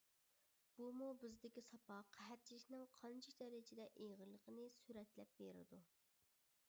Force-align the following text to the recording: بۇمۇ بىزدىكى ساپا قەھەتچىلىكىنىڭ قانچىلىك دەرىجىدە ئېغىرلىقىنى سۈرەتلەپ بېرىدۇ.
بۇمۇ 0.77 1.09
بىزدىكى 1.23 1.63
ساپا 1.65 1.97
قەھەتچىلىكىنىڭ 2.17 2.87
قانچىلىك 3.01 3.37
دەرىجىدە 3.45 3.87
ئېغىرلىقىنى 4.07 4.67
سۈرەتلەپ 4.81 5.41
بېرىدۇ. 5.43 5.83